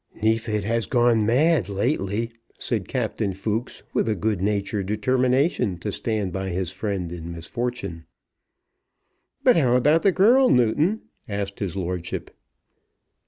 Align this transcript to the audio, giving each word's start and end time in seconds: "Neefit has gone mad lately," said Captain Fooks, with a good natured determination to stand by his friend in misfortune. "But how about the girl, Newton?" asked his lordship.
"Neefit 0.19 0.63
has 0.63 0.87
gone 0.87 1.27
mad 1.27 1.69
lately," 1.69 2.31
said 2.57 2.87
Captain 2.87 3.33
Fooks, 3.33 3.83
with 3.93 4.09
a 4.09 4.15
good 4.15 4.41
natured 4.41 4.87
determination 4.87 5.77
to 5.77 5.91
stand 5.91 6.33
by 6.33 6.49
his 6.49 6.71
friend 6.71 7.11
in 7.11 7.31
misfortune. 7.31 8.05
"But 9.43 9.57
how 9.57 9.75
about 9.75 10.01
the 10.01 10.11
girl, 10.11 10.49
Newton?" 10.49 11.03
asked 11.29 11.59
his 11.59 11.75
lordship. 11.77 12.31